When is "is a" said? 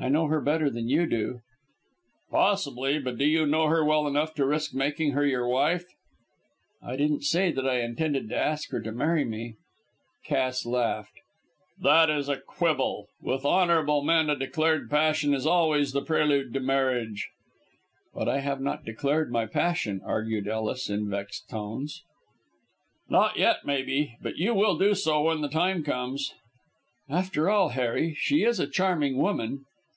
12.08-12.38, 28.42-28.66